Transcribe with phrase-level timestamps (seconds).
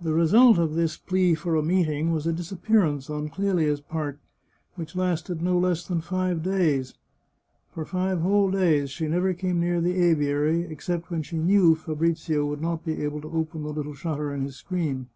[0.00, 4.18] The result of this plea for a meeting was a disappear ance on CleHa's part,
[4.74, 6.94] which lasted no less than five days.
[7.70, 12.44] For five whole days she never came near the aviary, except when she knew Fabrizio
[12.44, 15.06] would not be able to open the little shutter in his screen.